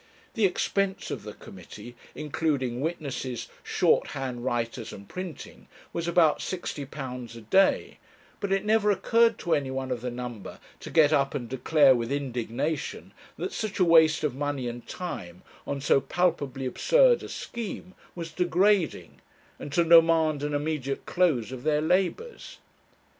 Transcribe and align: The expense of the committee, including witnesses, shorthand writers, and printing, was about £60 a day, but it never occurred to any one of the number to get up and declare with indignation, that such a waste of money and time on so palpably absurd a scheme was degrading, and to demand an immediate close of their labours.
The 0.33 0.45
expense 0.45 1.11
of 1.11 1.21
the 1.21 1.33
committee, 1.35 1.93
including 2.15 2.81
witnesses, 2.81 3.47
shorthand 3.61 4.43
writers, 4.43 4.91
and 4.91 5.07
printing, 5.07 5.67
was 5.93 6.07
about 6.07 6.39
£60 6.39 7.35
a 7.37 7.41
day, 7.41 7.99
but 8.39 8.51
it 8.51 8.65
never 8.65 8.89
occurred 8.89 9.37
to 9.37 9.53
any 9.53 9.69
one 9.69 9.91
of 9.91 10.01
the 10.01 10.09
number 10.09 10.59
to 10.79 10.89
get 10.89 11.13
up 11.13 11.35
and 11.35 11.47
declare 11.47 11.93
with 11.93 12.11
indignation, 12.11 13.13
that 13.37 13.53
such 13.53 13.77
a 13.77 13.85
waste 13.85 14.23
of 14.23 14.33
money 14.33 14.67
and 14.67 14.87
time 14.87 15.43
on 15.67 15.79
so 15.79 16.01
palpably 16.01 16.65
absurd 16.65 17.21
a 17.21 17.29
scheme 17.29 17.93
was 18.15 18.31
degrading, 18.31 19.21
and 19.59 19.71
to 19.73 19.83
demand 19.83 20.41
an 20.41 20.55
immediate 20.55 21.05
close 21.05 21.51
of 21.51 21.61
their 21.61 21.79
labours. 21.81 22.57